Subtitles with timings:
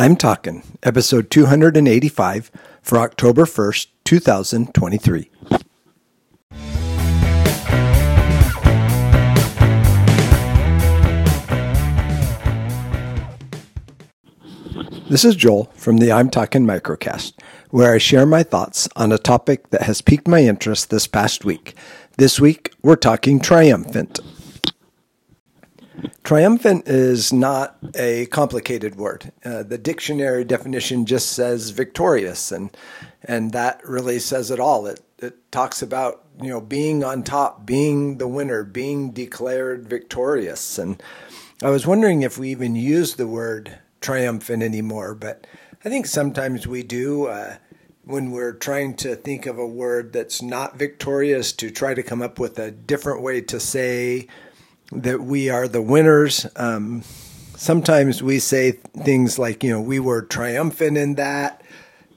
[0.00, 5.30] I'm Talkin, episode 285 for October 1st, 2023.
[15.10, 17.34] This is Joel from the I'm Talkin Microcast,
[17.68, 21.44] where I share my thoughts on a topic that has piqued my interest this past
[21.44, 21.74] week.
[22.16, 24.18] This week, we're talking triumphant.
[26.30, 29.32] Triumphant is not a complicated word.
[29.44, 32.70] Uh, the dictionary definition just says victorious, and
[33.24, 34.86] and that really says it all.
[34.86, 40.78] It it talks about you know being on top, being the winner, being declared victorious.
[40.78, 41.02] And
[41.64, 45.48] I was wondering if we even use the word triumphant anymore, but
[45.84, 47.26] I think sometimes we do.
[47.26, 47.56] Uh,
[48.04, 52.22] when we're trying to think of a word that's not victorious, to try to come
[52.22, 54.28] up with a different way to say
[54.92, 56.46] that we are the winners.
[56.56, 57.02] Um,
[57.56, 61.62] sometimes we say things like, you know, we were triumphant in that,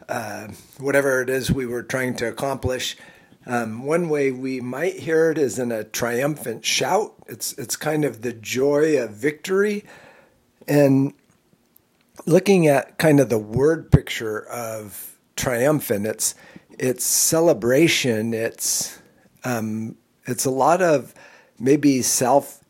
[0.10, 0.48] uh,
[0.80, 2.98] whatever it is we were trying to accomplish.
[3.46, 7.14] Um, one way we might hear it is in a triumphant shout.
[7.28, 9.84] It's it's kind of the joy of victory,
[10.66, 11.14] and
[12.26, 16.36] looking at kind of the word picture of triumphant, it's
[16.80, 18.34] it's celebration.
[18.34, 18.98] It's
[19.44, 21.14] um, it's a lot of
[21.60, 22.63] maybe self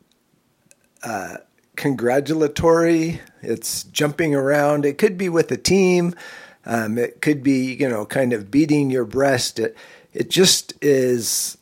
[1.04, 1.38] uh,
[1.76, 3.22] congratulatory.
[3.42, 4.86] It's jumping around.
[4.86, 6.16] It could be with a team.
[6.66, 9.60] Um, it could be, you know, kind of beating your breast.
[9.60, 9.76] It,
[10.14, 11.58] it just is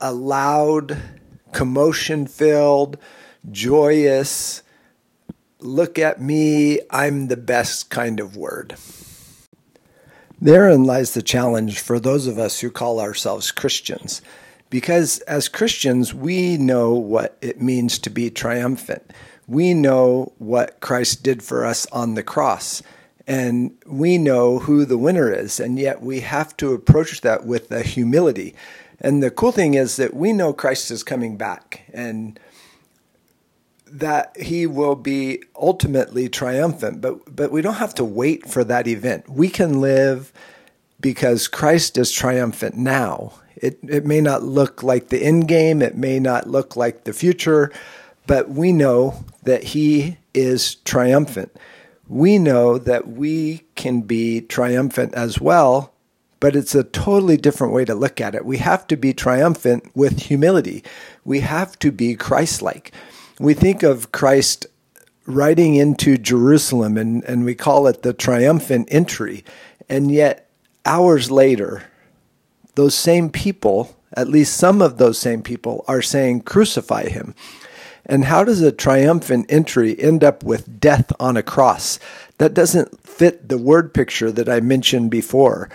[0.00, 1.00] a loud,
[1.52, 2.98] commotion filled,
[3.50, 4.62] joyous,
[5.60, 8.76] look at me, I'm the best kind of word.
[10.40, 14.20] Therein lies the challenge for those of us who call ourselves Christians.
[14.72, 19.02] Because as Christians, we know what it means to be triumphant.
[19.46, 22.82] We know what Christ did for us on the cross,
[23.26, 25.60] and we know who the winner is.
[25.60, 28.54] And yet we have to approach that with a humility.
[28.98, 32.40] And the cool thing is that we know Christ is coming back and
[33.86, 38.88] that he will be ultimately triumphant, but, but we don't have to wait for that
[38.88, 39.28] event.
[39.28, 40.32] We can live
[40.98, 45.96] because Christ is triumphant now it, it may not look like the end game, it
[45.96, 47.72] may not look like the future,
[48.26, 51.56] but we know that He is triumphant.
[52.08, 55.94] We know that we can be triumphant as well,
[56.40, 58.44] but it's a totally different way to look at it.
[58.44, 60.82] We have to be triumphant with humility,
[61.24, 62.92] we have to be Christ like.
[63.38, 64.66] We think of Christ
[65.24, 69.44] riding into Jerusalem and, and we call it the triumphant entry.
[69.88, 70.50] And yet,
[70.84, 71.84] hours later,
[72.74, 77.34] those same people, at least some of those same people, are saying, Crucify him.
[78.04, 81.98] And how does a triumphant entry end up with death on a cross?
[82.38, 85.70] That doesn't fit the word picture that I mentioned before.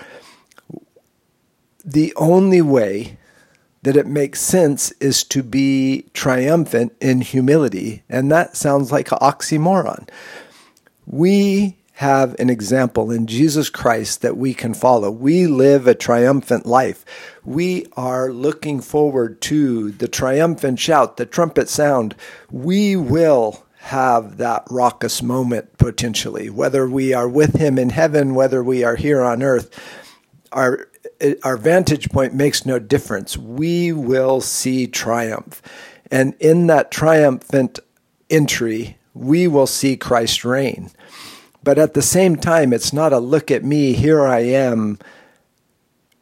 [1.86, 3.18] The only way
[3.84, 8.04] that it makes sense is to be triumphant in humility.
[8.10, 10.10] And that sounds like an oxymoron.
[11.06, 15.10] We have an example in Jesus Christ that we can follow.
[15.10, 17.04] We live a triumphant life.
[17.44, 22.14] We are looking forward to the triumphant shout, the trumpet sound.
[22.52, 28.64] We will have that raucous moment potentially, whether we are with Him in heaven, whether
[28.64, 29.72] we are here on earth.
[30.52, 30.90] Our
[31.44, 33.38] our vantage point makes no difference.
[33.38, 35.64] We will see triumph.
[36.12, 37.80] And in that triumphant
[38.30, 40.92] entry, we will see Christ reign.
[41.68, 45.00] But at the same time, it's not a look at me, here I am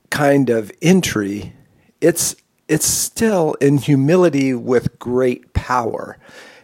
[0.10, 1.54] kind of entry.
[2.02, 2.36] It's
[2.68, 6.18] it's still in humility with great power.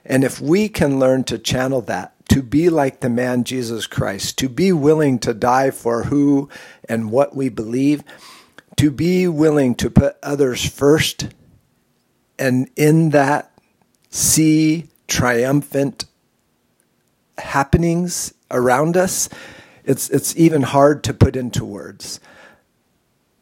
[0.04, 4.40] And if we can learn to channel that, to be like the man Jesus Christ,
[4.40, 6.50] to be willing to die for who
[6.90, 8.04] and what we believe,
[8.78, 11.28] to be willing to put others first,
[12.40, 13.52] and in that
[14.10, 16.06] see triumphant
[17.42, 19.30] happenings around us,
[19.84, 22.20] it's, it's even hard to put into words.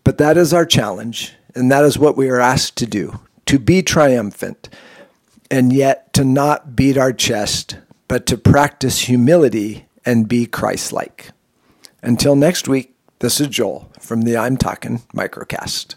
[0.04, 3.58] But that is our challenge, and that is what we are asked to do to
[3.58, 4.70] be triumphant,
[5.50, 11.32] and yet to not beat our chest, but to practice humility and be Christ like.
[12.04, 15.96] Until next week, this is Joel from the I'm Talkin Microcast.